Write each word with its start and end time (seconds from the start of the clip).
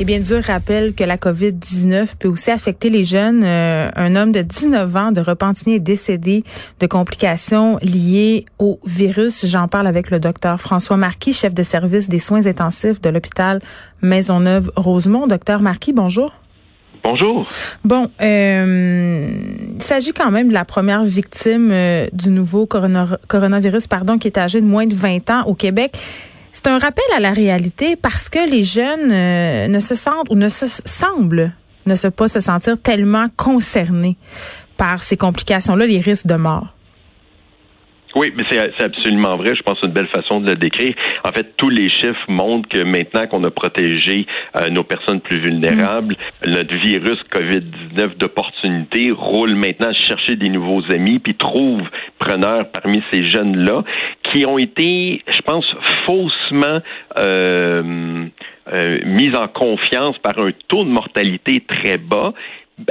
Et 0.00 0.04
bien 0.04 0.20
dur 0.20 0.44
rappelle 0.44 0.94
que 0.94 1.02
la 1.02 1.16
COVID-19 1.16 2.10
peut 2.20 2.28
aussi 2.28 2.52
affecter 2.52 2.88
les 2.88 3.02
jeunes. 3.02 3.42
Euh, 3.42 3.90
un 3.96 4.14
homme 4.14 4.30
de 4.30 4.42
19 4.42 4.94
ans 4.94 5.10
de 5.10 5.20
Repentigny 5.20 5.74
est 5.74 5.80
décédé 5.80 6.44
de 6.78 6.86
complications 6.86 7.78
liées 7.82 8.44
au 8.60 8.78
virus. 8.86 9.44
J'en 9.44 9.66
parle 9.66 9.88
avec 9.88 10.10
le 10.10 10.20
docteur 10.20 10.60
François 10.60 10.96
Marquis, 10.96 11.32
chef 11.32 11.52
de 11.52 11.64
service 11.64 12.08
des 12.08 12.20
soins 12.20 12.46
intensifs 12.46 13.00
de 13.00 13.10
l'hôpital 13.10 13.60
Maisonneuve-Rosemont. 14.02 15.26
Docteur 15.26 15.62
Marquis, 15.62 15.92
bonjour. 15.92 16.32
Bonjour. 17.02 17.46
Bon, 17.84 18.08
euh, 18.20 19.30
il 19.74 19.82
s'agit 19.82 20.12
quand 20.12 20.30
même 20.30 20.48
de 20.48 20.54
la 20.54 20.64
première 20.64 21.04
victime 21.04 21.70
euh, 21.72 22.06
du 22.12 22.30
nouveau 22.30 22.66
coronavirus, 22.66 23.86
pardon, 23.86 24.18
qui 24.18 24.28
est 24.28 24.38
âgé 24.38 24.60
de 24.60 24.66
moins 24.66 24.86
de 24.86 24.94
20 24.94 25.30
ans 25.30 25.42
au 25.46 25.54
Québec. 25.54 25.96
C'est 26.60 26.70
un 26.70 26.78
rappel 26.78 27.04
à 27.14 27.20
la 27.20 27.30
réalité 27.30 27.94
parce 27.94 28.28
que 28.28 28.50
les 28.50 28.64
jeunes 28.64 29.12
euh, 29.12 29.68
ne 29.68 29.78
se 29.78 29.94
sentent 29.94 30.26
ou 30.28 30.34
ne 30.34 30.48
se 30.48 30.66
semblent 30.66 31.52
ne 31.86 32.08
pas 32.10 32.26
se 32.26 32.40
sentir 32.40 32.76
tellement 32.82 33.28
concernés 33.36 34.16
par 34.76 35.04
ces 35.04 35.16
complications-là, 35.16 35.86
les 35.86 36.00
risques 36.00 36.26
de 36.26 36.34
mort. 36.34 36.74
Oui, 38.16 38.32
mais 38.36 38.44
c'est 38.50 38.82
absolument 38.82 39.36
vrai. 39.36 39.54
Je 39.54 39.62
pense 39.62 39.74
que 39.74 39.80
c'est 39.82 39.86
une 39.86 39.92
belle 39.92 40.08
façon 40.08 40.40
de 40.40 40.48
le 40.50 40.56
décrire. 40.56 40.94
En 41.24 41.30
fait, 41.30 41.56
tous 41.56 41.68
les 41.68 41.90
chiffres 41.90 42.24
montrent 42.28 42.68
que 42.68 42.82
maintenant 42.82 43.26
qu'on 43.26 43.44
a 43.44 43.50
protégé 43.50 44.26
euh, 44.56 44.70
nos 44.70 44.82
personnes 44.82 45.20
plus 45.20 45.38
vulnérables, 45.38 46.16
mm. 46.44 46.50
notre 46.50 46.74
virus 46.76 47.18
COVID-19 47.32 48.16
d'opportunité 48.16 49.10
roule 49.10 49.54
maintenant 49.54 49.92
chercher 49.92 50.36
des 50.36 50.48
nouveaux 50.48 50.82
amis, 50.90 51.18
puis 51.18 51.34
trouve 51.34 51.82
preneurs 52.18 52.70
parmi 52.70 53.02
ces 53.12 53.28
jeunes-là 53.28 53.84
qui 54.32 54.46
ont 54.46 54.58
été, 54.58 55.22
je 55.26 55.40
pense, 55.42 55.66
faussement 56.06 56.80
euh, 57.18 58.26
euh, 58.72 58.98
mis 59.06 59.34
en 59.34 59.48
confiance 59.48 60.18
par 60.18 60.38
un 60.38 60.50
taux 60.68 60.84
de 60.84 60.90
mortalité 60.90 61.60
très 61.60 61.96
bas 61.96 62.32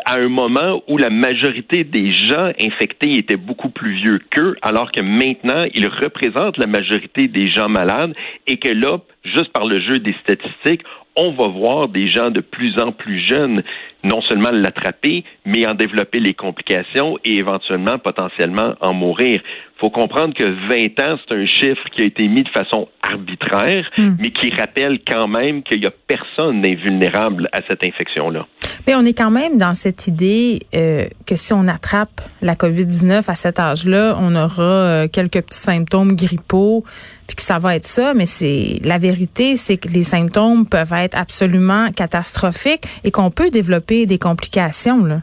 à 0.05 0.15
un 0.15 0.27
moment 0.27 0.83
où 0.87 0.97
la 0.97 1.09
majorité 1.09 1.83
des 1.83 2.11
gens 2.11 2.51
infectés 2.59 3.17
étaient 3.17 3.37
beaucoup 3.37 3.69
plus 3.69 3.95
vieux 4.03 4.19
qu'eux, 4.31 4.55
alors 4.61 4.91
que 4.91 5.01
maintenant, 5.01 5.65
ils 5.73 5.87
représentent 5.87 6.57
la 6.57 6.67
majorité 6.67 7.27
des 7.27 7.49
gens 7.49 7.69
malades 7.69 8.13
et 8.47 8.57
que 8.57 8.69
là, 8.69 8.99
juste 9.23 9.51
par 9.51 9.65
le 9.65 9.79
jeu 9.79 9.99
des 9.99 10.15
statistiques, 10.23 10.83
on 11.17 11.31
va 11.31 11.47
voir 11.47 11.89
des 11.89 12.09
gens 12.09 12.29
de 12.29 12.41
plus 12.41 12.79
en 12.79 12.91
plus 12.91 13.19
jeunes 13.25 13.63
non 14.03 14.21
seulement 14.21 14.51
l'attraper, 14.51 15.23
mais 15.45 15.65
en 15.67 15.73
développer 15.73 16.19
les 16.19 16.33
complications 16.33 17.17
et 17.25 17.37
éventuellement, 17.37 17.97
potentiellement, 17.97 18.75
en 18.79 18.93
mourir. 18.93 19.41
Il 19.43 19.79
faut 19.79 19.89
comprendre 19.89 20.33
que 20.33 20.43
20 20.43 20.99
ans, 21.03 21.17
c'est 21.27 21.35
un 21.35 21.45
chiffre 21.45 21.83
qui 21.95 22.03
a 22.03 22.05
été 22.05 22.27
mis 22.27 22.43
de 22.43 22.49
façon 22.49 22.87
arbitraire, 23.01 23.85
hmm. 23.97 24.15
mais 24.19 24.31
qui 24.31 24.51
rappelle 24.51 24.99
quand 25.05 25.27
même 25.27 25.63
qu'il 25.63 25.81
n'y 25.81 25.87
a 25.87 25.91
personne 26.07 26.61
d'invulnérable 26.61 27.49
à 27.51 27.61
cette 27.67 27.83
infection-là. 27.83 28.47
Mais 28.87 28.95
on 28.95 29.03
est 29.03 29.13
quand 29.13 29.31
même 29.31 29.57
dans 29.57 29.75
cette 29.75 30.07
idée 30.07 30.61
euh, 30.73 31.07
que 31.25 31.35
si 31.35 31.51
on 31.51 31.67
attrape 31.67 32.21
la 32.41 32.55
COVID-19 32.55 33.29
à 33.29 33.35
cet 33.35 33.59
âge-là, 33.59 34.17
on 34.19 34.33
aura 34.33 34.61
euh, 34.61 35.07
quelques 35.09 35.41
petits 35.41 35.59
symptômes 35.59 36.15
grippaux, 36.15 36.85
puis 37.27 37.35
que 37.35 37.43
ça 37.43 37.59
va 37.59 37.75
être 37.75 37.85
ça. 37.85 38.13
Mais 38.13 38.25
c'est 38.25 38.79
la 38.83 38.97
vérité, 38.97 39.57
c'est 39.57 39.77
que 39.77 39.89
les 39.89 40.03
symptômes 40.03 40.65
peuvent 40.65 40.93
être 40.93 41.06
absolument 41.15 41.91
catastrophiques 41.91 42.87
et 43.03 43.11
qu'on 43.11 43.31
peut 43.31 43.49
développer 43.49 44.05
des 44.05 44.19
complications. 44.19 45.03
Là. 45.03 45.21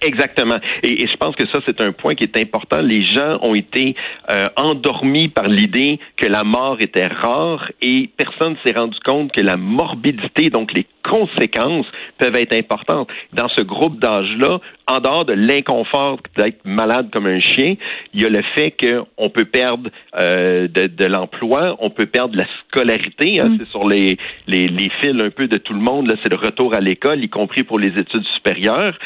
Exactement. 0.00 0.58
Et, 0.82 1.06
je 1.06 1.16
pense 1.16 1.34
que 1.34 1.46
ça, 1.48 1.58
c'est 1.66 1.80
un 1.80 1.92
point 1.92 2.14
qui 2.14 2.24
est 2.24 2.36
important. 2.36 2.80
Les 2.80 3.04
gens 3.04 3.38
ont 3.42 3.54
été 3.54 3.96
euh, 4.30 4.48
endormis 4.56 5.28
par 5.28 5.46
l'idée 5.46 5.98
que 6.16 6.26
la 6.26 6.44
mort 6.44 6.76
était 6.80 7.06
rare 7.06 7.70
et 7.82 8.08
personne 8.16 8.56
s'est 8.64 8.72
rendu 8.72 8.98
compte 9.04 9.32
que 9.32 9.40
la 9.40 9.56
morbidité, 9.56 10.50
donc 10.50 10.72
les 10.72 10.86
conséquences, 11.02 11.86
peuvent 12.18 12.36
être 12.36 12.54
importantes. 12.54 13.08
Dans 13.32 13.48
ce 13.48 13.62
groupe 13.62 13.98
d'âge-là, 13.98 14.60
en 14.86 15.00
dehors 15.00 15.24
de 15.24 15.32
l'inconfort 15.32 16.18
d'être 16.36 16.64
malade 16.64 17.08
comme 17.12 17.26
un 17.26 17.40
chien, 17.40 17.74
il 18.14 18.22
y 18.22 18.24
a 18.24 18.28
le 18.28 18.42
fait 18.54 18.74
qu'on 18.78 19.30
peut 19.30 19.44
perdre 19.44 19.90
euh, 20.18 20.68
de, 20.68 20.86
de 20.86 21.04
l'emploi, 21.04 21.76
on 21.80 21.90
peut 21.90 22.06
perdre 22.06 22.36
la 22.36 22.46
scolarité. 22.60 23.40
Hein, 23.40 23.48
mm. 23.48 23.56
C'est 23.58 23.68
sur 23.68 23.86
les, 23.86 24.16
les, 24.46 24.68
les 24.68 24.90
fils 25.00 25.20
un 25.22 25.30
peu 25.30 25.48
de 25.48 25.58
tout 25.58 25.74
le 25.74 25.80
monde. 25.80 26.08
Là, 26.08 26.14
c'est 26.22 26.30
le 26.30 26.36
retour 26.36 26.74
à 26.74 26.80
l'école, 26.80 27.22
y 27.22 27.28
compris 27.28 27.64
pour 27.64 27.78
les 27.78 27.98
études 27.98 28.24
supérieures. 28.36 28.96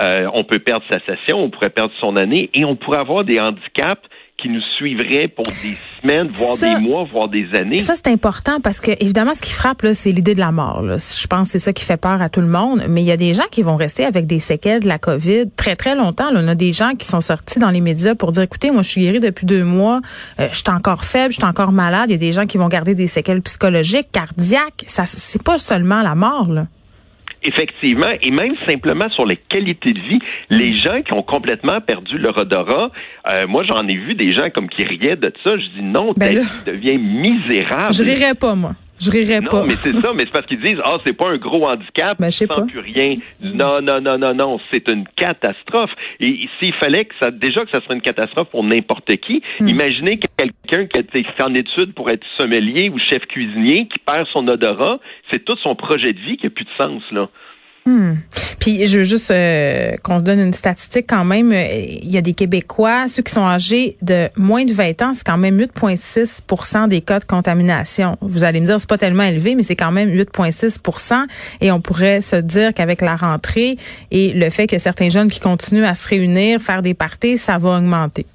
Euh, 0.00 0.26
on 0.32 0.41
peut 0.44 0.58
perdre 0.58 0.84
sa 0.90 0.98
session, 1.04 1.38
on 1.38 1.50
pourrait 1.50 1.70
perdre 1.70 1.92
son 2.00 2.16
année 2.16 2.50
et 2.54 2.64
on 2.64 2.76
pourrait 2.76 2.98
avoir 2.98 3.24
des 3.24 3.40
handicaps 3.40 4.02
qui 4.42 4.48
nous 4.48 4.60
suivraient 4.76 5.28
pour 5.28 5.44
des 5.44 5.76
semaines, 6.00 6.28
voire 6.34 6.56
des 6.56 6.84
mois, 6.84 7.04
voire 7.10 7.28
des 7.28 7.46
années. 7.54 7.78
Ça, 7.78 7.94
c'est 7.94 8.08
important 8.08 8.60
parce 8.60 8.80
que, 8.80 8.90
évidemment, 9.00 9.34
ce 9.34 9.40
qui 9.40 9.52
frappe, 9.52 9.86
c'est 9.92 10.10
l'idée 10.10 10.34
de 10.34 10.40
la 10.40 10.50
mort. 10.50 10.82
Je 10.82 11.26
pense 11.28 11.48
que 11.48 11.52
c'est 11.52 11.58
ça 11.60 11.72
qui 11.72 11.84
fait 11.84 11.96
peur 11.96 12.20
à 12.20 12.28
tout 12.28 12.40
le 12.40 12.48
monde. 12.48 12.82
Mais 12.88 13.02
il 13.02 13.06
y 13.06 13.12
a 13.12 13.16
des 13.16 13.34
gens 13.34 13.46
qui 13.50 13.62
vont 13.62 13.76
rester 13.76 14.04
avec 14.04 14.26
des 14.26 14.40
séquelles 14.40 14.80
de 14.80 14.88
la 14.88 14.98
COVID 14.98 15.50
très, 15.56 15.76
très 15.76 15.94
longtemps. 15.94 16.28
On 16.34 16.48
a 16.48 16.56
des 16.56 16.72
gens 16.72 16.92
qui 16.98 17.06
sont 17.06 17.20
sortis 17.20 17.60
dans 17.60 17.70
les 17.70 17.80
médias 17.80 18.16
pour 18.16 18.32
dire, 18.32 18.42
écoutez, 18.42 18.72
moi, 18.72 18.82
je 18.82 18.88
suis 18.88 19.02
guéri 19.02 19.20
depuis 19.20 19.46
deux 19.46 19.64
mois, 19.64 20.00
euh, 20.40 20.48
je 20.50 20.56
suis 20.56 20.70
encore 20.70 21.04
faible, 21.04 21.32
je 21.32 21.38
suis 21.38 21.48
encore 21.48 21.70
malade. 21.70 22.06
Il 22.08 22.12
y 22.12 22.16
a 22.16 22.18
des 22.18 22.32
gens 22.32 22.46
qui 22.46 22.58
vont 22.58 22.68
garder 22.68 22.96
des 22.96 23.06
séquelles 23.06 23.42
psychologiques, 23.42 24.10
cardiaques. 24.10 24.84
Ça, 24.88 25.06
c'est 25.06 25.42
pas 25.42 25.58
seulement 25.58 26.02
la 26.02 26.16
mort, 26.16 26.50
là. 26.50 26.66
Effectivement, 27.44 28.10
et 28.20 28.30
même 28.30 28.54
simplement 28.66 29.08
sur 29.10 29.26
les 29.26 29.36
qualités 29.36 29.92
de 29.92 30.00
vie, 30.00 30.20
les 30.50 30.78
gens 30.78 31.02
qui 31.02 31.12
ont 31.12 31.22
complètement 31.22 31.80
perdu 31.80 32.18
leur 32.18 32.36
odorat, 32.38 32.90
euh, 33.28 33.46
moi 33.46 33.64
j'en 33.64 33.86
ai 33.88 33.96
vu 33.96 34.14
des 34.14 34.32
gens 34.32 34.48
comme 34.54 34.68
qui 34.68 34.84
riaient 34.84 35.16
de 35.16 35.32
ça, 35.44 35.56
je 35.56 35.80
dis 35.80 35.82
non, 35.82 36.12
ben 36.16 36.40
ta 36.64 36.70
devient 36.70 36.98
misérable. 36.98 37.92
Je 37.92 38.02
rirais 38.02 38.34
pas 38.34 38.54
moi. 38.54 38.74
Je 39.02 39.10
rirais 39.10 39.40
non, 39.40 39.48
pas. 39.48 39.64
mais 39.66 39.74
c'est 39.74 39.98
ça, 39.98 40.12
mais 40.14 40.24
c'est 40.24 40.32
parce 40.32 40.46
qu'ils 40.46 40.60
disent 40.60 40.80
ah 40.84 40.98
c'est 41.04 41.12
pas 41.12 41.28
un 41.28 41.36
gros 41.36 41.66
handicap, 41.66 42.18
ben, 42.18 42.30
je 42.30 42.44
plus 42.44 42.78
rien. 42.78 43.16
Non 43.40 43.80
non 43.82 44.00
non 44.00 44.18
non 44.18 44.34
non, 44.34 44.60
c'est 44.72 44.88
une 44.88 45.04
catastrophe. 45.16 45.90
Et 46.20 46.48
s'il 46.58 46.72
fallait 46.74 47.04
que 47.04 47.14
ça 47.20 47.30
déjà 47.30 47.64
que 47.64 47.70
ça 47.70 47.80
serait 47.80 47.94
une 47.94 48.02
catastrophe 48.02 48.48
pour 48.50 48.64
n'importe 48.64 49.16
qui, 49.16 49.42
hmm. 49.60 49.68
imaginez 49.68 50.18
quelqu'un 50.36 50.86
qui 50.86 51.24
fait 51.24 51.42
en 51.42 51.54
études 51.54 51.94
pour 51.94 52.10
être 52.10 52.26
sommelier 52.38 52.90
ou 52.90 52.98
chef 52.98 53.26
cuisinier 53.26 53.88
qui 53.88 53.98
perd 53.98 54.26
son 54.32 54.46
odorat, 54.46 55.00
c'est 55.30 55.44
tout 55.44 55.56
son 55.62 55.74
projet 55.74 56.12
de 56.12 56.20
vie 56.20 56.36
qui 56.36 56.46
a 56.46 56.50
plus 56.50 56.64
de 56.64 56.70
sens 56.78 57.02
là. 57.10 57.28
Hmm. 57.84 58.14
Puis 58.62 58.86
je 58.86 58.98
veux 58.98 59.04
juste 59.04 59.32
euh, 59.32 59.96
qu'on 60.04 60.20
se 60.20 60.22
donne 60.22 60.38
une 60.38 60.52
statistique 60.52 61.06
quand 61.08 61.24
même. 61.24 61.50
Euh, 61.50 61.66
il 62.00 62.08
y 62.08 62.16
a 62.16 62.20
des 62.20 62.32
Québécois, 62.32 63.08
ceux 63.08 63.24
qui 63.24 63.32
sont 63.32 63.44
âgés 63.44 63.96
de 64.02 64.28
moins 64.36 64.64
de 64.64 64.72
20 64.72 65.02
ans, 65.02 65.14
c'est 65.14 65.26
quand 65.26 65.36
même 65.36 65.58
8,6% 65.58 66.86
des 66.86 67.00
cas 67.00 67.18
de 67.18 67.24
contamination. 67.24 68.16
Vous 68.20 68.44
allez 68.44 68.60
me 68.60 68.66
dire 68.66 68.78
c'est 68.78 68.88
pas 68.88 68.98
tellement 68.98 69.24
élevé, 69.24 69.56
mais 69.56 69.64
c'est 69.64 69.74
quand 69.74 69.90
même 69.90 70.10
8,6% 70.10 71.24
Et 71.60 71.72
on 71.72 71.80
pourrait 71.80 72.20
se 72.20 72.36
dire 72.36 72.72
qu'avec 72.72 73.00
la 73.00 73.16
rentrée 73.16 73.78
et 74.12 74.32
le 74.32 74.48
fait 74.48 74.68
que 74.68 74.78
certains 74.78 75.08
jeunes 75.08 75.28
qui 75.28 75.40
continuent 75.40 75.82
à 75.82 75.96
se 75.96 76.06
réunir, 76.06 76.62
faire 76.62 76.82
des 76.82 76.94
parties, 76.94 77.38
ça 77.38 77.58
va 77.58 77.78
augmenter 77.78 78.26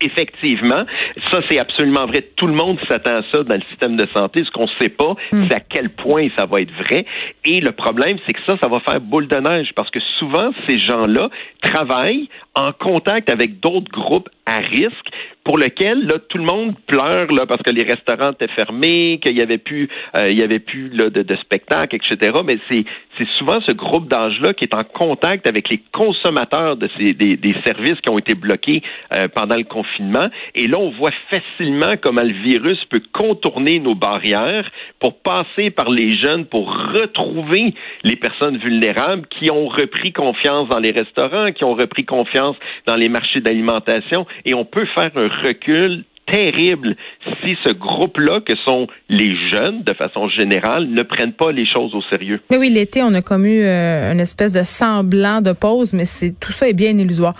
effectivement, 0.00 0.84
ça 1.30 1.40
c'est 1.48 1.58
absolument 1.58 2.06
vrai. 2.06 2.22
Tout 2.36 2.46
le 2.46 2.54
monde 2.54 2.78
s'attend 2.88 3.16
à 3.16 3.22
ça 3.32 3.42
dans 3.42 3.56
le 3.56 3.62
système 3.70 3.96
de 3.96 4.06
santé. 4.14 4.44
Ce 4.44 4.50
qu'on 4.50 4.64
ne 4.64 4.80
sait 4.80 4.88
pas, 4.88 5.14
hmm. 5.32 5.46
c'est 5.48 5.54
à 5.54 5.60
quel 5.60 5.90
point 5.90 6.28
ça 6.36 6.46
va 6.46 6.60
être 6.60 6.72
vrai. 6.84 7.04
Et 7.44 7.60
le 7.60 7.72
problème, 7.72 8.18
c'est 8.26 8.32
que 8.32 8.40
ça, 8.46 8.56
ça 8.62 8.68
va 8.68 8.80
faire 8.80 9.00
boule 9.00 9.28
de 9.28 9.36
neige 9.36 9.70
parce 9.74 9.90
que 9.90 10.00
souvent, 10.18 10.50
ces 10.68 10.78
gens-là 10.78 11.30
travaillent 11.62 12.28
en 12.54 12.72
contact 12.72 13.30
avec 13.30 13.60
d'autres 13.60 13.90
groupes 13.90 14.28
à 14.46 14.58
risque 14.58 15.08
pour 15.48 15.56
lequel 15.56 16.06
là, 16.06 16.18
tout 16.28 16.36
le 16.36 16.44
monde 16.44 16.74
pleure 16.86 17.28
là, 17.28 17.46
parce 17.46 17.62
que 17.62 17.70
les 17.70 17.82
restaurants 17.82 18.32
étaient 18.32 18.52
fermés, 18.54 19.18
qu'il 19.22 19.34
y 19.34 19.40
avait 19.40 19.56
plus, 19.56 19.88
euh, 20.14 20.26
il 20.28 20.38
y 20.38 20.42
avait 20.42 20.58
plus 20.58 20.90
là, 20.90 21.08
de, 21.08 21.22
de 21.22 21.36
spectacles, 21.36 21.96
etc. 21.96 22.32
Mais 22.44 22.58
c'est 22.70 22.84
c'est 23.16 23.26
souvent 23.38 23.58
ce 23.66 23.72
groupe 23.72 24.08
d'âge-là 24.08 24.52
qui 24.52 24.64
est 24.64 24.74
en 24.74 24.84
contact 24.84 25.48
avec 25.48 25.70
les 25.70 25.82
consommateurs 25.92 26.76
de 26.76 26.88
ces 26.98 27.14
des, 27.14 27.38
des 27.38 27.54
services 27.64 27.98
qui 28.02 28.10
ont 28.10 28.18
été 28.18 28.34
bloqués 28.34 28.82
euh, 29.14 29.26
pendant 29.28 29.56
le 29.56 29.64
confinement. 29.64 30.28
Et 30.54 30.68
là, 30.68 30.78
on 30.78 30.90
voit 30.90 31.12
facilement 31.30 31.94
comment 32.00 32.22
le 32.22 32.42
virus 32.44 32.84
peut 32.90 33.02
contourner 33.12 33.80
nos 33.80 33.94
barrières 33.94 34.70
pour 35.00 35.18
passer 35.20 35.70
par 35.70 35.88
les 35.88 36.16
jeunes 36.18 36.44
pour 36.44 36.70
retrouver 36.70 37.74
les 38.04 38.16
personnes 38.16 38.58
vulnérables 38.58 39.26
qui 39.28 39.50
ont 39.50 39.66
repris 39.66 40.12
confiance 40.12 40.68
dans 40.68 40.78
les 40.78 40.90
restaurants, 40.90 41.52
qui 41.52 41.64
ont 41.64 41.74
repris 41.74 42.04
confiance 42.04 42.56
dans 42.86 42.96
les 42.96 43.08
marchés 43.08 43.40
d'alimentation. 43.40 44.26
Et 44.44 44.54
on 44.54 44.66
peut 44.66 44.86
faire 44.94 45.10
un 45.16 45.28
recul 45.44 46.04
terrible 46.30 46.94
si 47.42 47.56
ce 47.64 47.72
groupe-là, 47.72 48.40
que 48.40 48.54
sont 48.64 48.86
les 49.08 49.34
jeunes 49.50 49.82
de 49.82 49.92
façon 49.94 50.28
générale, 50.28 50.88
ne 50.88 51.02
prennent 51.02 51.32
pas 51.32 51.52
les 51.52 51.66
choses 51.66 51.94
au 51.94 52.02
sérieux. 52.02 52.40
Mais 52.50 52.58
oui, 52.58 52.70
l'été, 52.70 53.02
on 53.02 53.14
a 53.14 53.22
commu 53.22 53.62
euh, 53.62 54.12
une 54.12 54.20
espèce 54.20 54.52
de 54.52 54.62
semblant 54.62 55.40
de 55.40 55.52
pause, 55.52 55.92
mais 55.92 56.04
c'est 56.04 56.38
tout 56.38 56.52
ça 56.52 56.68
est 56.68 56.74
bien 56.74 56.90
illusoire. 56.90 57.34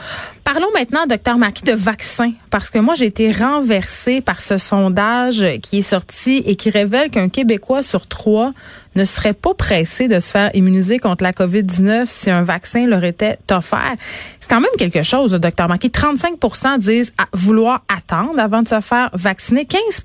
Parlons 0.45 0.69
maintenant, 0.75 1.07
docteur 1.07 1.37
Marquis, 1.37 1.65
de 1.65 1.73
vaccins, 1.73 2.33
parce 2.51 2.71
que 2.71 2.79
moi, 2.79 2.95
j'ai 2.95 3.07
été 3.07 3.31
renversée 3.31 4.21
par 4.21 4.41
ce 4.41 4.57
sondage 4.57 5.45
qui 5.63 5.79
est 5.79 5.83
sorti 5.83 6.43
et 6.47 6.57
qui 6.57 6.71
révèle 6.71 7.11
qu'un 7.11 7.29
Québécois 7.29 7.83
sur 7.83 8.07
trois 8.07 8.53
ne 8.99 9.05
serait 9.05 9.33
pas 9.33 9.55
pressé 9.55 10.09
de 10.09 10.19
se 10.21 10.31
faire 10.31 10.51
immuniser 10.55 10.99
contre 10.99 11.23
la 11.23 11.33
COVID-19 11.33 12.07
si 12.09 12.31
un 12.31 12.43
vaccin 12.43 12.87
leur 12.87 13.05
était 13.05 13.39
offert. 13.51 13.95
C'est 14.41 14.51
quand 14.51 14.61
même 14.61 14.71
quelque 14.77 15.03
chose, 15.03 15.33
docteur 15.33 15.69
Marquis. 15.69 15.89
35% 15.89 16.79
disent 16.79 17.13
vouloir 17.33 17.85
attendre 17.89 18.39
avant 18.39 18.63
de 18.63 18.69
se 18.69 18.81
faire 18.81 19.11
vacciner. 19.13 19.65
15 19.65 20.03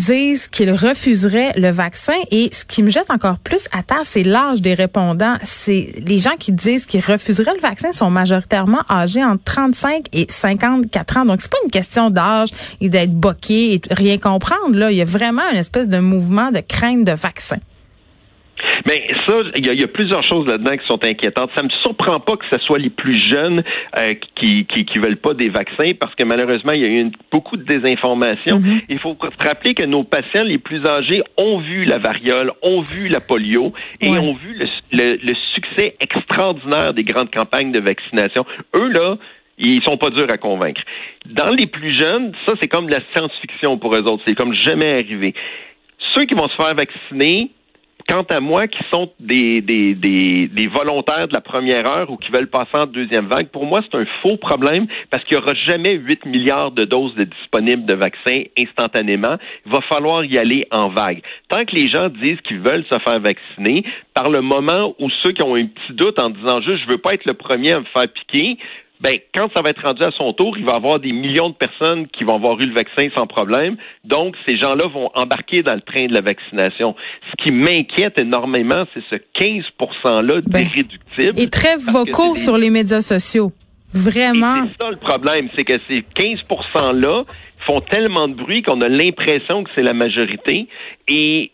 disent 0.00 0.48
qu'ils 0.48 0.72
refuseraient 0.72 1.52
le 1.56 1.70
vaccin. 1.70 2.14
Et 2.30 2.50
ce 2.52 2.64
qui 2.64 2.82
me 2.82 2.90
jette 2.90 3.10
encore 3.10 3.38
plus 3.38 3.66
à 3.72 3.82
terre, 3.82 4.04
c'est 4.04 4.22
l'âge 4.22 4.62
des 4.62 4.74
répondants. 4.74 5.36
C'est 5.42 5.94
les 6.06 6.18
gens 6.18 6.36
qui 6.38 6.52
disent 6.52 6.86
qu'ils 6.86 7.04
refuseraient 7.04 7.54
le 7.54 7.60
vaccin 7.60 7.92
sont 7.92 8.10
majoritairement 8.10 8.82
âgés 8.88 9.24
entre 9.24 9.44
35 9.44 10.06
et 10.12 10.26
54 10.28 11.16
ans. 11.18 11.24
Donc 11.24 11.40
c'est 11.40 11.50
pas 11.50 11.58
une 11.64 11.70
question 11.70 12.10
d'âge 12.10 12.48
et 12.80 12.88
d'être 12.88 13.12
boqué 13.12 13.74
et 13.74 13.80
rien 13.90 14.18
comprendre. 14.18 14.74
Là, 14.76 14.90
il 14.90 14.96
y 14.96 15.02
a 15.02 15.04
vraiment 15.04 15.48
une 15.52 15.58
espèce 15.58 15.88
de 15.88 15.98
mouvement 15.98 16.50
de 16.50 16.60
crainte 16.60 17.04
de 17.04 17.12
vaccin. 17.12 17.58
Mais 18.86 19.06
ça, 19.26 19.34
il 19.56 19.66
y, 19.66 19.82
a 19.82 19.88
plusieurs 19.88 20.22
choses 20.24 20.48
là-dedans 20.48 20.76
qui 20.76 20.86
sont 20.86 21.04
inquiétantes. 21.04 21.50
Ça 21.54 21.62
me 21.62 21.68
surprend 21.82 22.18
pas 22.20 22.36
que 22.36 22.44
ce 22.50 22.58
soit 22.58 22.78
les 22.78 22.90
plus 22.90 23.14
jeunes 23.14 23.62
euh, 23.98 24.14
qui, 24.36 24.64
qui, 24.66 24.84
qui 24.84 24.98
veulent 24.98 25.16
pas 25.16 25.34
des 25.34 25.48
vaccins 25.48 25.92
parce 25.98 26.14
que 26.14 26.24
malheureusement, 26.24 26.72
il 26.72 26.80
y 26.80 26.84
a 26.84 26.88
eu 26.88 27.10
beaucoup 27.30 27.56
de 27.56 27.64
désinformation. 27.64 28.58
Mm-hmm. 28.58 28.84
Il 28.88 28.98
faut 28.98 29.16
se 29.20 29.46
rappeler 29.46 29.74
que 29.74 29.84
nos 29.84 30.04
patients 30.04 30.44
les 30.44 30.58
plus 30.58 30.84
âgés 30.86 31.22
ont 31.36 31.58
vu 31.58 31.84
la 31.84 31.98
variole, 31.98 32.52
ont 32.62 32.82
vu 32.82 33.08
la 33.08 33.20
polio 33.20 33.72
et 34.00 34.10
ont 34.10 34.34
vu 34.34 34.56
le, 34.92 35.18
le, 35.22 35.34
succès 35.54 35.96
extraordinaire 36.00 36.94
des 36.94 37.04
grandes 37.04 37.30
campagnes 37.30 37.72
de 37.72 37.80
vaccination. 37.80 38.44
Eux, 38.76 38.88
là, 38.88 39.16
ils 39.58 39.82
sont 39.82 39.98
pas 39.98 40.10
durs 40.10 40.30
à 40.30 40.38
convaincre. 40.38 40.80
Dans 41.26 41.52
les 41.52 41.66
plus 41.66 41.92
jeunes, 41.92 42.32
ça, 42.46 42.54
c'est 42.60 42.68
comme 42.68 42.86
de 42.86 42.94
la 42.94 43.00
science-fiction 43.14 43.78
pour 43.78 43.94
eux 43.94 44.02
autres. 44.02 44.22
C'est 44.26 44.34
comme 44.34 44.54
jamais 44.54 44.94
arrivé. 44.94 45.34
Ceux 46.14 46.24
qui 46.24 46.34
vont 46.34 46.48
se 46.48 46.56
faire 46.56 46.74
vacciner, 46.74 47.50
quant 48.08 48.24
à 48.30 48.40
moi, 48.40 48.66
qui 48.68 48.82
sont 48.92 49.10
des, 49.18 49.60
des, 49.60 49.94
des, 49.94 50.66
volontaires 50.66 51.28
de 51.28 51.34
la 51.34 51.40
première 51.40 51.86
heure 51.86 52.10
ou 52.10 52.16
qui 52.16 52.30
veulent 52.30 52.48
passer 52.48 52.74
en 52.74 52.86
deuxième 52.86 53.26
vague, 53.26 53.48
pour 53.48 53.66
moi, 53.66 53.80
c'est 53.82 53.98
un 53.98 54.06
faux 54.22 54.36
problème 54.36 54.86
parce 55.10 55.24
qu'il 55.24 55.36
n'y 55.36 55.42
aura 55.42 55.54
jamais 55.54 55.94
8 55.94 56.26
milliards 56.26 56.70
de 56.70 56.84
doses 56.84 57.14
de 57.14 57.24
disponibles 57.24 57.86
de 57.86 57.94
vaccins 57.94 58.42
instantanément. 58.58 59.36
Il 59.66 59.72
va 59.72 59.80
falloir 59.82 60.24
y 60.24 60.38
aller 60.38 60.66
en 60.70 60.88
vague. 60.88 61.22
Tant 61.48 61.64
que 61.64 61.74
les 61.74 61.88
gens 61.88 62.08
disent 62.08 62.40
qu'ils 62.42 62.60
veulent 62.60 62.84
se 62.90 62.98
faire 62.98 63.20
vacciner, 63.20 63.84
par 64.14 64.30
le 64.30 64.40
moment 64.40 64.94
où 64.98 65.08
ceux 65.22 65.32
qui 65.32 65.42
ont 65.42 65.54
un 65.54 65.66
petit 65.66 65.92
doute 65.92 66.20
en 66.20 66.30
disant 66.30 66.60
juste 66.60 66.84
je 66.84 66.90
veux 66.90 66.98
pas 66.98 67.14
être 67.14 67.26
le 67.26 67.34
premier 67.34 67.72
à 67.72 67.80
me 67.80 67.84
faire 67.84 68.08
piquer, 68.08 68.58
ben, 69.00 69.16
quand 69.34 69.48
ça 69.54 69.62
va 69.62 69.70
être 69.70 69.82
rendu 69.82 70.02
à 70.02 70.10
son 70.10 70.32
tour, 70.34 70.58
il 70.58 70.64
va 70.64 70.72
y 70.72 70.76
avoir 70.76 71.00
des 71.00 71.12
millions 71.12 71.48
de 71.48 71.54
personnes 71.54 72.06
qui 72.08 72.24
vont 72.24 72.34
avoir 72.34 72.60
eu 72.60 72.66
le 72.66 72.74
vaccin 72.74 73.08
sans 73.16 73.26
problème. 73.26 73.76
Donc, 74.04 74.36
ces 74.46 74.58
gens-là 74.58 74.86
vont 74.88 75.10
embarquer 75.14 75.62
dans 75.62 75.74
le 75.74 75.80
train 75.80 76.06
de 76.06 76.12
la 76.12 76.20
vaccination. 76.20 76.94
Ce 77.30 77.42
qui 77.42 77.50
m'inquiète 77.50 78.18
énormément, 78.18 78.84
c'est 78.92 79.02
ce 79.08 79.16
15 79.34 79.64
%-là 80.04 80.40
ben, 80.46 80.64
d'irréductibles. 80.64 81.40
Et 81.40 81.48
très 81.48 81.76
vocaux 81.76 82.36
sur 82.36 82.58
les 82.58 82.68
médias 82.68 83.00
sociaux. 83.00 83.52
Vraiment. 83.92 84.66
C'est 84.68 84.84
ça 84.84 84.90
le 84.90 84.98
problème, 84.98 85.48
c'est 85.56 85.64
que 85.64 85.78
ces 85.88 86.04
15 86.14 86.40
%-là 86.74 87.24
font 87.66 87.80
tellement 87.80 88.28
de 88.28 88.34
bruit 88.34 88.62
qu'on 88.62 88.80
a 88.80 88.88
l'impression 88.88 89.64
que 89.64 89.70
c'est 89.74 89.82
la 89.82 89.94
majorité. 89.94 90.68
Et 91.08 91.50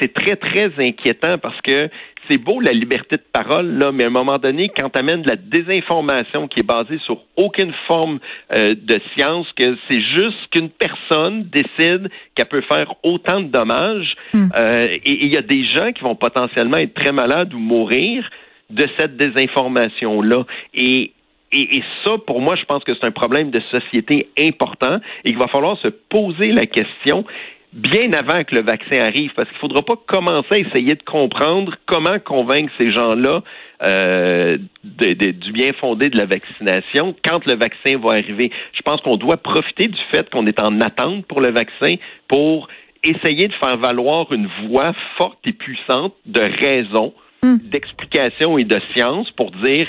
c'est 0.00 0.12
très, 0.12 0.36
très 0.36 0.72
inquiétant 0.78 1.38
parce 1.38 1.60
que 1.62 1.88
c'est 2.28 2.38
beau 2.38 2.60
la 2.60 2.72
liberté 2.72 3.16
de 3.16 3.22
parole, 3.32 3.78
là, 3.78 3.92
mais 3.92 4.04
à 4.04 4.06
un 4.08 4.10
moment 4.10 4.38
donné, 4.38 4.68
quand 4.68 4.90
tu 4.90 4.98
amènes 4.98 5.22
de 5.22 5.28
la 5.28 5.36
désinformation 5.36 6.48
qui 6.48 6.60
est 6.60 6.66
basée 6.66 6.98
sur 7.04 7.22
aucune 7.36 7.72
forme 7.86 8.18
euh, 8.54 8.74
de 8.74 9.00
science, 9.14 9.46
que 9.56 9.76
c'est 9.88 10.02
juste 10.02 10.38
qu'une 10.50 10.70
personne 10.70 11.44
décide 11.44 12.10
qu'elle 12.34 12.46
peut 12.46 12.62
faire 12.62 12.94
autant 13.02 13.40
de 13.40 13.48
dommages, 13.48 14.14
hmm. 14.32 14.48
euh, 14.56 14.86
et 15.04 15.24
il 15.24 15.32
y 15.32 15.36
a 15.36 15.42
des 15.42 15.64
gens 15.66 15.92
qui 15.92 16.02
vont 16.02 16.16
potentiellement 16.16 16.78
être 16.78 16.94
très 16.94 17.12
malades 17.12 17.52
ou 17.54 17.58
mourir 17.58 18.28
de 18.70 18.86
cette 18.98 19.16
désinformation-là. 19.16 20.44
Et 20.74 21.12
et, 21.50 21.82
ça, 22.04 22.12
pour 22.26 22.42
moi, 22.42 22.56
je 22.56 22.64
pense 22.64 22.84
que 22.84 22.92
c'est 22.94 23.06
un 23.06 23.10
problème 23.10 23.50
de 23.50 23.60
société 23.70 24.28
important 24.38 24.98
et 25.24 25.30
qu'il 25.30 25.38
va 25.38 25.48
falloir 25.48 25.78
se 25.78 25.88
poser 25.88 26.52
la 26.52 26.66
question 26.66 27.24
bien 27.72 28.12
avant 28.12 28.44
que 28.44 28.54
le 28.54 28.62
vaccin 28.62 29.00
arrive, 29.00 29.32
parce 29.34 29.48
qu'il 29.48 29.56
ne 29.56 29.60
faudra 29.60 29.82
pas 29.82 29.96
commencer 30.06 30.52
à 30.52 30.58
essayer 30.58 30.94
de 30.94 31.02
comprendre 31.02 31.74
comment 31.86 32.18
convaincre 32.18 32.72
ces 32.78 32.92
gens-là 32.92 33.42
euh, 33.84 34.58
du 34.82 35.52
bien 35.52 35.72
fondé 35.74 36.08
de 36.08 36.16
la 36.16 36.24
vaccination 36.24 37.14
quand 37.24 37.44
le 37.46 37.54
vaccin 37.54 37.98
va 37.98 38.12
arriver. 38.12 38.50
Je 38.72 38.82
pense 38.82 39.00
qu'on 39.02 39.16
doit 39.16 39.36
profiter 39.36 39.88
du 39.88 40.00
fait 40.10 40.28
qu'on 40.30 40.46
est 40.46 40.60
en 40.60 40.80
attente 40.80 41.26
pour 41.26 41.40
le 41.40 41.50
vaccin 41.50 41.94
pour 42.26 42.68
essayer 43.04 43.48
de 43.48 43.54
faire 43.54 43.76
valoir 43.78 44.32
une 44.32 44.48
voix 44.66 44.92
forte 45.16 45.38
et 45.46 45.52
puissante 45.52 46.14
de 46.26 46.40
raison, 46.40 47.12
hmm. 47.42 47.56
d'explication 47.64 48.58
et 48.58 48.64
de 48.64 48.80
science 48.94 49.30
pour 49.32 49.50
dire 49.52 49.86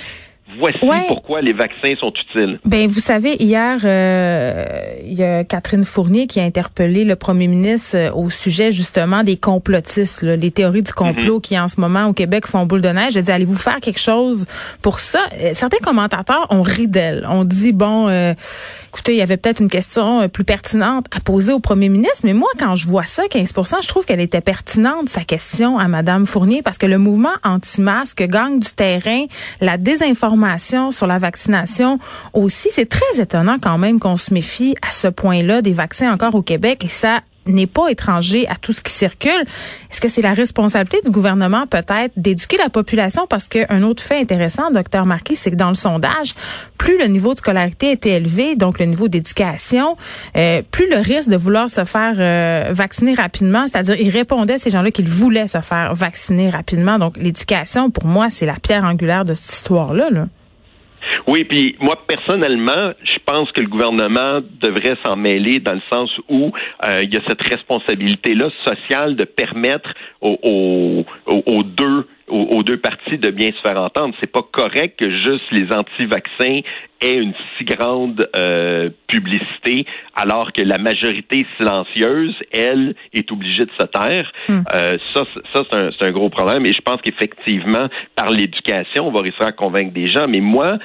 Voici 0.57 0.79
pourquoi 1.07 1.41
les 1.41 1.53
vaccins 1.53 1.93
sont 1.99 2.11
utiles. 2.11 2.59
Ben, 2.65 2.87
vous 2.87 2.99
savez, 2.99 3.35
hier, 3.39 3.79
euh, 3.83 4.65
il 5.05 5.13
y 5.13 5.23
a 5.23 5.43
Catherine 5.43 5.85
Fournier 5.85 6.25
qui 6.25 6.39
a 6.39 6.43
interpellé 6.43 7.03
le 7.03 7.15
premier 7.15 7.47
ministre 7.47 7.95
euh, 7.95 8.11
au 8.11 8.29
sujet 8.29 8.71
justement 8.71 9.23
des 9.23 9.37
complotistes, 9.37 10.23
les 10.23 10.51
théories 10.51 10.81
du 10.81 10.93
complot 10.93 11.35
mhm. 11.35 11.41
qui 11.41 11.59
en 11.59 11.67
ce 11.67 11.79
moment 11.79 12.07
au 12.07 12.13
Québec 12.13 12.47
font 12.47 12.65
boule 12.65 12.81
de 12.81 12.89
neige. 12.89 13.13
J'ai 13.13 13.21
dit, 13.21 13.31
allez-vous 13.31 13.57
faire 13.57 13.79
quelque 13.79 13.99
chose 13.99 14.45
pour 14.81 14.99
ça? 14.99 15.19
Euh, 15.39 15.51
certains 15.53 15.83
commentateurs 15.83 16.47
ont 16.49 16.63
ri 16.63 16.87
d'elle. 16.87 17.27
On 17.29 17.43
dit, 17.43 17.71
bon, 17.71 18.09
écoutez, 18.87 19.13
il 19.13 19.17
y 19.17 19.21
avait 19.21 19.37
peut-être 19.37 19.61
une 19.61 19.69
question 19.69 20.27
plus 20.29 20.43
pertinente 20.43 21.05
à 21.15 21.19
poser 21.19 21.53
au 21.53 21.59
premier 21.59 21.89
ministre, 21.89 22.21
mais 22.23 22.33
moi, 22.33 22.49
quand 22.57 22.75
je 22.75 22.87
vois 22.87 23.05
ça, 23.05 23.23
15 23.29 23.53
je 23.81 23.87
trouve 23.87 24.05
qu'elle 24.05 24.19
était 24.19 24.41
pertinente, 24.41 25.09
sa 25.09 25.23
question 25.23 25.77
à 25.77 25.87
Madame 25.87 26.25
Fournier, 26.25 26.61
parce 26.61 26.77
que 26.77 26.85
le 26.85 26.97
mouvement 26.97 27.29
anti-masque 27.43 28.23
gagne 28.23 28.59
du 28.59 28.69
terrain, 28.69 29.25
la 29.61 29.77
désinformation 29.77 30.38
sur 30.91 31.07
la 31.07 31.19
vaccination 31.19 31.99
aussi. 32.33 32.69
C'est 32.71 32.89
très 32.89 33.19
étonnant 33.19 33.57
quand 33.61 33.77
même 33.77 33.99
qu'on 33.99 34.17
se 34.17 34.33
méfie 34.33 34.75
à 34.87 34.91
ce 34.91 35.07
point-là 35.07 35.61
des 35.61 35.73
vaccins 35.73 36.11
encore 36.11 36.35
au 36.35 36.41
Québec 36.41 36.83
et 36.85 36.87
ça 36.87 37.21
n'est 37.45 37.67
pas 37.67 37.89
étranger 37.89 38.47
à 38.47 38.55
tout 38.55 38.73
ce 38.73 38.81
qui 38.81 38.91
circule. 38.91 39.43
Est-ce 39.91 40.01
que 40.01 40.07
c'est 40.07 40.21
la 40.21 40.33
responsabilité 40.33 41.01
du 41.03 41.11
gouvernement 41.11 41.65
peut-être 41.67 42.11
d'éduquer 42.15 42.57
la 42.57 42.69
population? 42.69 43.25
Parce 43.27 43.47
qu'un 43.47 43.83
autre 43.83 44.03
fait 44.03 44.19
intéressant, 44.19 44.71
docteur 44.71 45.05
Marquis, 45.05 45.35
c'est 45.35 45.51
que 45.51 45.55
dans 45.55 45.69
le 45.69 45.75
sondage, 45.75 46.35
plus 46.77 46.97
le 46.97 47.05
niveau 47.05 47.33
de 47.33 47.39
scolarité 47.39 47.91
était 47.91 48.11
élevé, 48.11 48.55
donc 48.55 48.79
le 48.79 48.85
niveau 48.85 49.07
d'éducation, 49.07 49.97
euh, 50.37 50.61
plus 50.69 50.89
le 50.89 50.97
risque 50.97 51.29
de 51.29 51.37
vouloir 51.37 51.69
se 51.69 51.83
faire 51.85 52.15
euh, 52.17 52.71
vacciner 52.73 53.13
rapidement, 53.13 53.65
c'est-à-dire 53.67 53.99
ils 53.99 54.09
répondaient 54.09 54.53
à 54.53 54.59
ces 54.59 54.71
gens-là 54.71 54.91
qu'ils 54.91 55.09
voulaient 55.09 55.47
se 55.47 55.61
faire 55.61 55.93
vacciner 55.93 56.49
rapidement. 56.49 56.99
Donc 56.99 57.17
l'éducation, 57.17 57.89
pour 57.89 58.05
moi, 58.05 58.29
c'est 58.29 58.45
la 58.45 58.55
pierre 58.55 58.83
angulaire 58.83 59.25
de 59.25 59.33
cette 59.33 59.53
histoire-là. 59.53 60.09
Là. 60.09 60.27
Oui, 61.27 61.43
puis 61.43 61.75
moi 61.79 61.97
personnellement, 62.07 62.91
je 63.03 63.19
pense 63.25 63.51
que 63.51 63.61
le 63.61 63.67
gouvernement 63.67 64.41
devrait 64.61 64.97
s'en 65.05 65.15
mêler 65.15 65.59
dans 65.59 65.73
le 65.73 65.81
sens 65.91 66.09
où 66.29 66.51
euh, 66.85 67.01
il 67.03 67.13
y 67.13 67.17
a 67.17 67.21
cette 67.27 67.41
responsabilité-là 67.41 68.49
sociale 68.63 69.15
de 69.15 69.25
permettre 69.25 69.93
aux, 70.21 71.05
aux, 71.25 71.63
deux 71.63 72.07
aux, 72.29 72.63
deux 72.63 72.77
parties 72.77 73.17
de 73.17 73.29
bien 73.29 73.49
se 73.51 73.61
faire 73.67 73.79
entendre. 73.79 74.15
C'est 74.19 74.31
pas 74.31 74.41
correct 74.41 74.99
que 74.99 75.09
juste 75.09 75.45
les 75.51 75.71
anti-vaccins 75.73 76.61
aient 77.01 77.17
une 77.17 77.33
si 77.57 77.63
grande 77.63 78.29
euh, 78.35 78.89
publicité, 79.07 79.85
alors 80.15 80.51
que 80.51 80.61
la 80.61 80.77
majorité 80.77 81.45
silencieuse, 81.57 82.35
elle, 82.51 82.95
est 83.13 83.31
obligée 83.31 83.65
de 83.65 83.71
se 83.79 83.85
taire. 83.85 84.31
Hmm. 84.47 84.61
Euh, 84.73 84.97
ça, 85.13 85.25
ça 85.53 85.63
c'est 85.71 85.77
un, 85.77 86.07
un, 86.07 86.11
gros 86.11 86.29
problème. 86.29 86.65
Et 86.65 86.73
je 86.73 86.81
pense 86.81 87.01
qu'effectivement, 87.01 87.87
par 88.15 88.31
l'éducation, 88.31 89.07
on 89.07 89.11
va 89.11 89.21
réussir 89.21 89.47
à 89.47 89.51
convaincre 89.51 89.93
des 89.93 90.09
gens. 90.09 90.27
Mais 90.27 90.41
moi, 90.41 90.77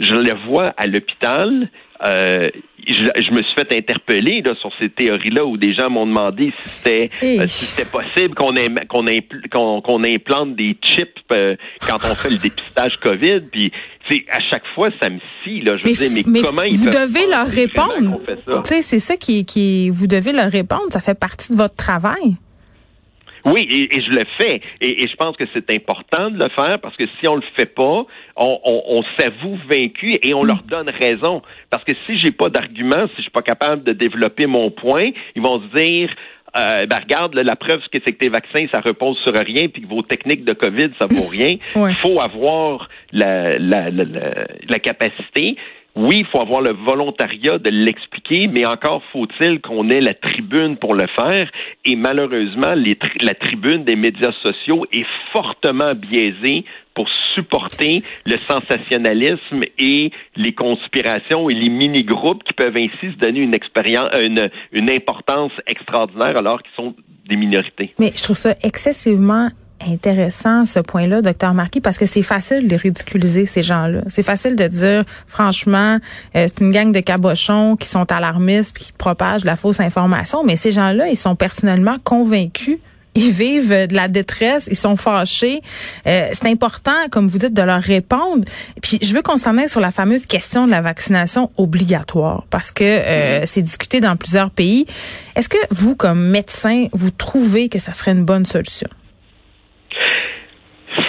je 0.00 0.14
le 0.14 0.34
vois 0.48 0.74
à 0.76 0.86
l'hôpital. 0.86 1.70
Euh, 2.04 2.50
je, 2.86 3.30
me 3.32 3.42
suis 3.42 3.54
fait 3.54 3.72
interpeller 3.72 4.42
là, 4.42 4.54
sur 4.60 4.70
ces 4.78 4.90
théories-là 4.90 5.44
où 5.44 5.56
des 5.56 5.74
gens 5.74 5.88
m'ont 5.88 6.06
demandé 6.06 6.52
si 6.62 6.68
c'était 6.68 7.10
euh, 7.22 7.46
si 7.46 7.64
c'était 7.64 7.88
possible 7.88 8.34
qu'on 8.34 8.54
qu'on 8.88 9.80
qu'on 9.80 10.04
implante 10.04 10.54
des 10.56 10.76
chips 10.82 11.08
euh, 11.32 11.56
quand 11.86 11.96
on 11.96 12.14
fait 12.14 12.30
le 12.30 12.36
dépistage 12.36 12.92
COVID. 13.02 13.40
Puis 13.50 13.72
à 14.30 14.40
chaque 14.40 14.66
fois 14.74 14.90
ça 15.00 15.08
me 15.08 15.18
scie 15.42 15.62
là. 15.62 15.78
Je 15.78 15.84
mais, 15.84 15.92
veux 15.94 16.08
dire, 16.08 16.24
mais, 16.26 16.42
comment 16.42 16.62
ils 16.62 16.76
Vous 16.76 16.90
devez 16.90 17.26
leur 17.28 17.46
répondre. 17.46 18.20
C'est 18.64 18.82
ça 18.82 19.16
qui, 19.16 19.46
qui 19.46 19.90
vous 19.90 20.06
devez 20.06 20.32
leur 20.32 20.50
répondre. 20.50 20.86
Ça 20.90 21.00
fait 21.00 21.18
partie 21.18 21.52
de 21.52 21.56
votre 21.56 21.76
travail. 21.76 22.36
Oui, 23.46 23.88
et, 23.92 24.00
je 24.00 24.10
le 24.10 24.24
fais. 24.38 24.60
Et, 24.80 25.06
je 25.06 25.14
pense 25.16 25.36
que 25.36 25.44
c'est 25.54 25.70
important 25.70 26.30
de 26.30 26.38
le 26.38 26.48
faire 26.50 26.80
parce 26.80 26.96
que 26.96 27.04
si 27.20 27.28
on 27.28 27.36
le 27.36 27.44
fait 27.56 27.72
pas, 27.72 28.04
on, 28.36 28.60
on, 28.64 29.02
s'avoue 29.16 29.58
vaincu 29.68 30.18
et 30.22 30.34
on 30.34 30.42
leur 30.42 30.62
donne 30.64 30.90
raison. 30.90 31.42
Parce 31.70 31.84
que 31.84 31.92
si 32.06 32.18
j'ai 32.18 32.32
pas 32.32 32.48
d'argument, 32.48 33.06
si 33.10 33.16
je 33.18 33.22
suis 33.22 33.30
pas 33.30 33.42
capable 33.42 33.84
de 33.84 33.92
développer 33.92 34.46
mon 34.46 34.70
point, 34.70 35.10
ils 35.36 35.42
vont 35.42 35.62
se 35.62 35.76
dire 35.78 36.10
euh, 36.56 36.86
ben 36.86 37.00
regarde, 37.00 37.34
la 37.34 37.56
preuve 37.56 37.80
que 37.92 37.98
c'est 38.04 38.12
que 38.12 38.18
tes 38.18 38.28
vaccins, 38.28 38.66
ça 38.72 38.80
repose 38.80 39.18
sur 39.18 39.34
rien, 39.34 39.68
puis 39.68 39.82
que 39.82 39.86
vos 39.86 40.02
techniques 40.02 40.44
de 40.44 40.54
COVID, 40.54 40.90
ça 40.98 41.06
vaut 41.06 41.26
rien. 41.30 41.56
Il 41.76 41.96
faut 42.02 42.20
avoir 42.20 42.88
la, 43.12 43.58
la, 43.58 43.90
la, 43.90 44.04
la 44.68 44.78
capacité 44.78 45.56
oui, 45.96 46.18
il 46.18 46.26
faut 46.26 46.42
avoir 46.42 46.60
le 46.60 46.72
volontariat 46.72 47.58
de 47.58 47.70
l'expliquer, 47.70 48.48
mais 48.48 48.66
encore 48.66 49.02
faut-il 49.12 49.60
qu'on 49.62 49.88
ait 49.88 50.02
la 50.02 50.12
tribune 50.12 50.76
pour 50.76 50.94
le 50.94 51.06
faire. 51.18 51.50
Et 51.86 51.96
malheureusement, 51.96 52.74
la 53.20 53.34
tribune 53.34 53.84
des 53.84 53.96
médias 53.96 54.32
sociaux 54.42 54.84
est 54.92 55.06
fortement 55.32 55.94
biaisée 55.94 56.66
pour 56.94 57.08
supporter 57.34 58.02
le 58.26 58.36
sensationnalisme 58.48 59.60
et 59.78 60.10
les 60.36 60.52
conspirations 60.52 61.48
et 61.48 61.54
les 61.54 61.70
mini-groupes 61.70 62.44
qui 62.44 62.52
peuvent 62.52 62.76
ainsi 62.76 63.12
se 63.12 63.18
donner 63.18 63.40
une 63.40 63.54
expérience, 63.54 64.10
une, 64.20 64.50
une 64.72 64.90
importance 64.90 65.52
extraordinaire 65.66 66.36
alors 66.36 66.62
qu'ils 66.62 66.74
sont 66.76 66.94
des 67.26 67.36
minorités. 67.36 67.94
Mais 67.98 68.12
je 68.14 68.22
trouve 68.22 68.36
ça 68.36 68.54
excessivement 68.62 69.48
intéressant 69.86 70.66
ce 70.66 70.80
point-là, 70.80 71.22
docteur 71.22 71.54
Marquis, 71.54 71.80
parce 71.80 71.98
que 71.98 72.06
c'est 72.06 72.22
facile 72.22 72.68
de 72.68 72.76
ridiculiser 72.76 73.46
ces 73.46 73.62
gens-là. 73.62 74.02
C'est 74.08 74.22
facile 74.22 74.56
de 74.56 74.66
dire, 74.68 75.04
franchement, 75.26 75.98
euh, 76.34 76.46
c'est 76.48 76.60
une 76.60 76.72
gang 76.72 76.92
de 76.92 77.00
cabochons 77.00 77.76
qui 77.76 77.88
sont 77.88 78.10
alarmistes 78.10 78.74
puis 78.74 78.84
qui 78.84 78.92
propagent 78.92 79.44
la 79.44 79.56
fausse 79.56 79.80
information, 79.80 80.44
mais 80.44 80.56
ces 80.56 80.72
gens-là, 80.72 81.08
ils 81.08 81.16
sont 81.16 81.36
personnellement 81.36 81.96
convaincus 82.02 82.78
ils 83.16 83.30
vivent 83.30 83.70
de 83.70 83.94
la 83.94 84.08
détresse, 84.08 84.68
ils 84.70 84.76
sont 84.76 84.96
fâchés. 84.96 85.62
Euh, 86.06 86.28
c'est 86.32 86.48
important, 86.48 87.08
comme 87.10 87.26
vous 87.28 87.38
dites, 87.38 87.54
de 87.54 87.62
leur 87.62 87.80
répondre. 87.80 88.44
Puis 88.82 88.98
je 89.02 89.14
veux 89.14 89.22
qu'on 89.22 89.38
s'en 89.38 89.56
aille 89.56 89.70
sur 89.70 89.80
la 89.80 89.90
fameuse 89.90 90.26
question 90.26 90.66
de 90.66 90.70
la 90.70 90.82
vaccination 90.82 91.50
obligatoire, 91.56 92.44
parce 92.50 92.70
que 92.70 92.84
euh, 92.84 93.46
c'est 93.46 93.62
discuté 93.62 94.00
dans 94.00 94.16
plusieurs 94.16 94.50
pays. 94.50 94.86
Est-ce 95.34 95.48
que 95.48 95.56
vous, 95.70 95.96
comme 95.96 96.28
médecin, 96.28 96.88
vous 96.92 97.10
trouvez 97.10 97.68
que 97.68 97.78
ça 97.78 97.94
serait 97.94 98.12
une 98.12 98.24
bonne 98.24 98.44
solution? 98.44 98.88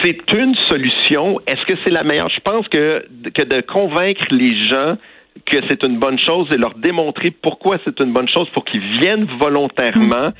C'est 0.03 0.33
une 0.33 0.55
solution. 0.69 1.39
Est-ce 1.47 1.65
que 1.65 1.79
c'est 1.83 1.91
la 1.91 2.03
meilleure? 2.03 2.29
Je 2.29 2.39
pense 2.41 2.67
que, 2.67 3.05
que 3.33 3.43
de 3.43 3.61
convaincre 3.61 4.25
les 4.31 4.63
gens 4.65 4.97
que 5.45 5.57
c'est 5.69 5.83
une 5.83 5.99
bonne 5.99 6.19
chose 6.19 6.47
et 6.51 6.57
leur 6.57 6.73
démontrer 6.75 7.31
pourquoi 7.31 7.77
c'est 7.85 7.99
une 7.99 8.11
bonne 8.11 8.27
chose 8.27 8.49
pour 8.53 8.65
qu'ils 8.65 8.81
viennent 8.99 9.27
volontairement, 9.39 10.31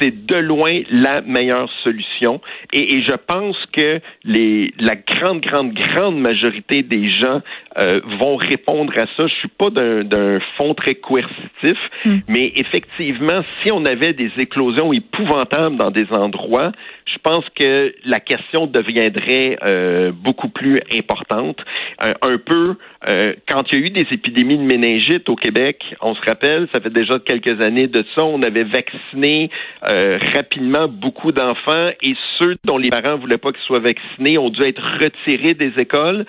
c'est 0.00 0.26
de 0.26 0.36
loin 0.36 0.80
la 0.90 1.20
meilleure 1.22 1.70
solution. 1.82 2.40
Et, 2.72 2.94
et 2.94 3.02
je 3.02 3.14
pense 3.14 3.56
que 3.72 4.00
les, 4.24 4.72
la 4.78 4.96
grande, 4.96 5.40
grande, 5.40 5.74
grande 5.74 6.18
majorité 6.18 6.82
des 6.82 7.10
gens 7.10 7.40
euh, 7.78 8.00
vont 8.20 8.36
répondre 8.36 8.92
à 8.96 9.06
ça. 9.16 9.26
Je 9.26 9.34
suis 9.34 9.48
pas 9.48 9.70
d'un 9.70 10.38
fond 10.56 10.74
très 10.74 10.94
coercitif, 10.94 11.78
hmm. 12.04 12.18
mais 12.28 12.52
effectivement, 12.56 13.42
si 13.62 13.72
on 13.72 13.84
avait 13.84 14.12
des 14.12 14.30
éclosions 14.38 14.92
épouvantables 14.92 15.76
dans 15.76 15.90
des 15.90 16.06
endroits, 16.10 16.72
je 17.06 17.18
pense 17.22 17.44
que 17.58 17.94
la 18.04 18.20
question 18.20 18.66
deviendrait 18.66 19.58
euh, 19.64 20.12
beaucoup 20.12 20.48
plus 20.48 20.78
importante. 20.92 21.58
Un, 21.98 22.12
un 22.22 22.38
peu, 22.38 22.76
euh, 23.08 23.34
quand 23.48 23.64
il 23.72 23.78
y 23.78 23.82
a 23.82 23.86
eu 23.86 23.90
des 23.90 24.06
épidémies 24.10 24.58
de 24.58 24.64
méningite 24.64 25.28
au 25.28 25.36
Québec, 25.36 25.82
on 26.00 26.14
se 26.14 26.20
rappelle, 26.22 26.68
ça 26.72 26.80
fait 26.80 26.92
déjà 26.92 27.18
quelques 27.18 27.62
années 27.64 27.86
de 27.86 28.04
ça, 28.14 28.24
on 28.24 28.42
avait 28.42 28.64
vacciné 28.64 29.50
euh, 29.88 30.18
rapidement 30.32 30.88
beaucoup 30.88 31.32
d'enfants 31.32 31.90
et 32.02 32.14
ceux 32.38 32.56
dont 32.64 32.78
les 32.78 32.90
parents 32.90 33.16
voulaient 33.16 33.38
pas 33.38 33.52
qu'ils 33.52 33.62
soient 33.62 33.80
vaccinés 33.80 34.38
ont 34.38 34.50
dû 34.50 34.62
être 34.62 34.82
retirés 35.00 35.54
des 35.54 35.72
écoles. 35.78 36.24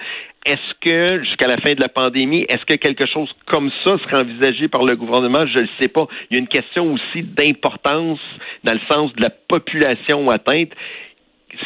Est-ce 0.45 0.74
que, 0.81 1.24
jusqu'à 1.24 1.48
la 1.48 1.57
fin 1.57 1.74
de 1.74 1.79
la 1.79 1.88
pandémie, 1.88 2.45
est-ce 2.50 2.65
que 2.65 2.74
quelque 2.74 3.05
chose 3.05 3.29
comme 3.45 3.72
ça 3.83 3.98
serait 4.00 4.22
envisagé 4.22 4.67
par 4.67 4.83
le 4.83 4.95
gouvernement? 4.95 5.45
Je 5.45 5.60
ne 5.60 5.67
sais 5.79 5.88
pas. 5.88 6.07
Il 6.29 6.36
y 6.36 6.38
a 6.38 6.39
une 6.39 6.48
question 6.48 6.93
aussi 6.93 7.24
d'importance 7.24 8.19
dans 8.63 8.74
le 8.74 8.81
sens 8.89 9.13
de 9.13 9.22
la 9.22 9.29
population 9.29 10.29
atteinte 10.29 10.72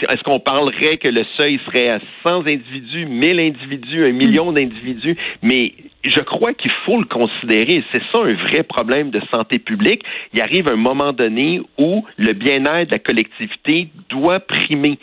est-ce 0.10 0.24
qu'on 0.24 0.40
parlerait 0.40 0.98
que 0.98 1.08
le 1.08 1.24
seuil 1.38 1.60
serait 1.66 1.90
à 1.90 2.00
100 2.26 2.48
individus, 2.48 3.06
1000 3.06 3.40
individus, 3.40 4.06
un 4.06 4.12
million 4.12 4.52
d'individus? 4.52 5.16
Mais 5.42 5.74
je 6.04 6.20
crois 6.22 6.54
qu'il 6.54 6.72
faut 6.86 7.00
le 7.00 7.06
considérer. 7.06 7.84
C'est 7.92 8.02
ça 8.12 8.20
un 8.20 8.34
vrai 8.34 8.64
problème 8.64 9.10
de 9.10 9.22
santé 9.32 9.60
publique. 9.60 10.04
Il 10.34 10.42
arrive 10.42 10.70
un 10.70 10.76
moment 10.76 11.14
donné 11.14 11.62
où 11.78 12.06
le 12.18 12.34
bien-être 12.34 12.88
de 12.88 12.92
la 12.94 13.00
collectivité 13.00 13.90
doit 14.10 14.40
primer. 14.40 15.00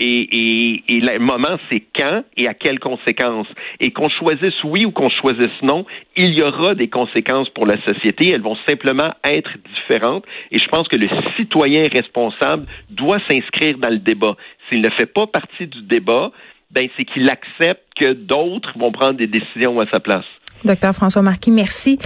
Et, 0.00 0.84
et, 0.88 1.00
le 1.00 1.18
moment, 1.18 1.58
c'est 1.68 1.82
quand 1.94 2.22
et 2.36 2.46
à 2.46 2.54
quelles 2.54 2.78
conséquences. 2.78 3.48
Et 3.80 3.90
qu'on 3.90 4.08
choisisse 4.08 4.54
oui 4.62 4.84
ou 4.86 4.92
qu'on 4.92 5.10
choisisse 5.10 5.60
non, 5.62 5.86
il 6.16 6.38
y 6.38 6.42
aura 6.42 6.76
des 6.76 6.88
conséquences 6.88 7.48
pour 7.50 7.66
la 7.66 7.82
société. 7.82 8.28
Elles 8.28 8.40
vont 8.40 8.56
simplement 8.68 9.12
être 9.24 9.50
différentes. 9.74 10.24
Et 10.52 10.60
je 10.60 10.68
pense 10.68 10.86
que 10.86 10.96
le 10.96 11.08
citoyen 11.36 11.88
responsable 11.92 12.66
doit 12.90 13.18
s'inscrire 13.28 13.78
dans 13.78 13.90
le 13.90 13.98
débat. 13.98 14.36
S'il 14.68 14.82
ne 14.82 14.90
fait 14.90 15.12
pas 15.12 15.26
partie 15.26 15.66
du 15.66 15.82
débat, 15.82 16.30
ben 16.70 16.88
c'est 16.96 17.04
qu'il 17.04 17.28
accepte 17.30 17.82
que 17.98 18.12
d'autres 18.12 18.78
vont 18.78 18.92
prendre 18.92 19.14
des 19.14 19.26
décisions 19.26 19.80
à 19.80 19.86
sa 19.90 20.00
place. 20.00 20.24
Docteur 20.64 20.92
François 20.92 21.22
Marquis, 21.22 21.50
merci. 21.50 21.98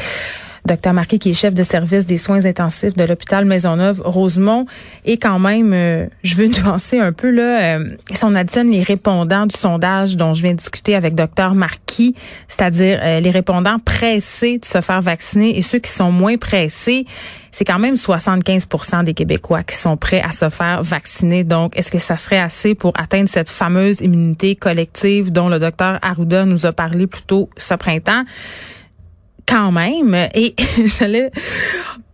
Docteur 0.65 0.93
Marquis, 0.93 1.19
qui 1.19 1.31
est 1.31 1.35
chef 1.35 1.55
de 1.55 1.65
service 1.65 2.07
des 2.07 2.19
soins 2.19 2.47
intensifs 2.47 2.95
de 2.95 3.03
l'hôpital 3.03 3.45
Maisonneuve-Rosemont. 3.45 4.67
Et 5.05 5.19
quand 5.19 5.41
même, 5.41 5.73
euh, 5.73 6.07
je 6.23 6.37
veux 6.37 6.47
nuancer 6.63 7.01
un 7.01 7.13
peu, 7.13 7.31
là, 7.31 7.79
euh, 7.79 7.85
si 8.13 8.25
on 8.25 8.35
additionne 8.37 8.71
les 8.71 8.83
répondants 8.83 9.47
du 9.47 9.57
sondage 9.57 10.17
dont 10.17 10.35
je 10.35 10.43
viens 10.43 10.53
de 10.53 10.59
discuter 10.59 10.95
avec 10.95 11.17
docteur 11.17 11.57
Marquis, 11.57 12.15
c'est-à-dire 12.47 13.01
euh, 13.03 13.19
les 13.19 13.31
répondants 13.31 13.81
pressés 13.81 14.59
de 14.59 14.65
se 14.65 14.81
faire 14.81 15.01
vacciner 15.01 15.59
et 15.59 15.63
ceux 15.63 15.81
qui 15.81 15.91
sont 15.91 16.13
moins 16.13 16.37
pressés, 16.37 17.07
c'est 17.51 17.65
quand 17.65 17.81
même 17.81 17.97
75% 17.97 19.05
des 19.05 19.15
Québécois 19.15 19.65
qui 19.65 19.77
sont 19.77 19.97
prêts 19.97 20.23
à 20.23 20.31
se 20.31 20.49
faire 20.49 20.83
vacciner. 20.83 21.43
Donc, 21.43 21.77
est-ce 21.77 21.91
que 21.91 21.99
ça 21.99 22.17
serait 22.17 22.39
assez 22.39 22.75
pour 22.77 22.93
atteindre 22.97 23.29
cette 23.29 23.49
fameuse 23.49 24.01
immunité 24.01 24.55
collective 24.55 25.33
dont 25.33 25.49
le 25.49 25.59
docteur 25.59 25.99
Arruda 26.03 26.45
nous 26.45 26.67
a 26.67 26.73
parlé 26.73 27.07
plus 27.07 27.23
tôt 27.23 27.51
ce 27.57 27.75
printemps? 27.75 28.25
Quand 29.47 29.73
même. 29.73 30.15
Et 30.35 30.55
j'allais 30.99 31.31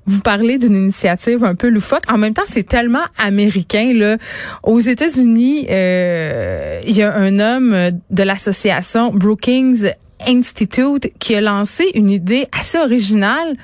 vous 0.07 0.21
parler 0.21 0.59
d'une 0.59 0.75
initiative 0.75 1.45
un 1.45 1.55
peu 1.55 1.69
loufoque. 1.69 2.05
En 2.11 2.19
même 2.19 2.35
temps, 2.35 2.43
c'est 2.47 2.67
tellement 2.67 3.05
américain 3.19 3.93
là. 3.95 4.17
Aux 4.63 4.81
États-Unis, 4.81 5.67
euh, 5.71 6.81
il 6.87 6.97
y 6.97 7.03
a 7.03 7.15
un 7.15 7.39
homme 7.39 7.91
de 8.11 8.23
l'association 8.23 9.11
Brookings 9.11 9.93
Institute 10.27 11.13
qui 11.19 11.35
a 11.35 11.41
lancé 11.41 11.91
une 11.95 12.11
idée 12.11 12.49
assez 12.53 12.79
originale 12.79 13.57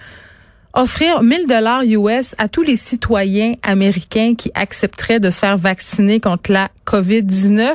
offrir 0.75 1.23
1000 1.23 1.47
dollars 1.47 1.83
US 1.85 2.35
à 2.39 2.49
tous 2.49 2.63
les 2.63 2.77
citoyens 2.77 3.55
américains 3.63 4.35
qui 4.35 4.51
accepteraient 4.55 5.21
de 5.21 5.31
se 5.31 5.39
faire 5.39 5.57
vacciner 5.57 6.21
contre 6.21 6.53
la 6.53 6.69
COVID-19. 6.87 7.75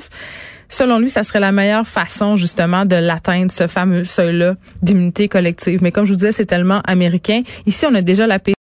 Selon 0.70 1.00
lui, 1.00 1.10
ça 1.10 1.24
serait 1.24 1.40
la 1.40 1.52
meilleure 1.52 1.88
façon 1.88 2.36
justement 2.36 2.86
de 2.86 2.96
l'atteindre, 2.96 3.52
ce 3.52 3.68
fameux 3.68 4.06
seuil-là 4.06 4.56
d'immunité 4.84 5.28
collective. 5.28 5.82
Mais 5.82 5.92
comme 5.92 6.06
je 6.06 6.12
vous 6.12 6.18
disais, 6.18 6.32
c'est 6.32 6.46
tellement 6.46 6.82
américain. 6.86 7.42
Ici, 7.66 7.86
on 7.90 7.96
a 7.96 8.02
déjà 8.02 8.28
la 8.28 8.40